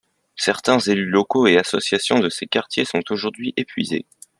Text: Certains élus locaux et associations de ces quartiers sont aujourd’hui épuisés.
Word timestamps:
Certains 0.37 0.79
élus 0.79 1.05
locaux 1.11 1.45
et 1.45 1.59
associations 1.59 2.17
de 2.19 2.27
ces 2.29 2.47
quartiers 2.47 2.85
sont 2.85 3.03
aujourd’hui 3.11 3.53
épuisés. 3.55 4.07